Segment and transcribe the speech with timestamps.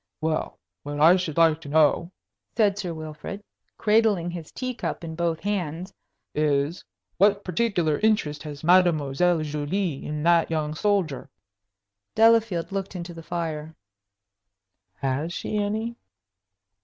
[0.19, 2.11] "Well, what I should like to know,"
[2.57, 3.43] said Sir Wilfrid,
[3.77, 5.93] cradling his teacup in both hands,
[6.33, 6.83] "is,
[7.19, 11.29] what particular interest has Mademoiselle Julie in that young soldier?"
[12.15, 13.75] Delafield looked into the fire.
[15.01, 15.95] "Has she any?"